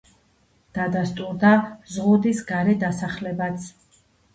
დადასტურდა 0.77 1.53
ზღუდის 1.99 2.45
გარე 2.51 2.79
დასახლებაც. 2.89 3.75